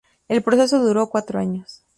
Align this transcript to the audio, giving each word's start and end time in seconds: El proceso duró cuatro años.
El 0.27 0.41
proceso 0.41 0.83
duró 0.83 1.09
cuatro 1.11 1.37
años. 1.39 1.85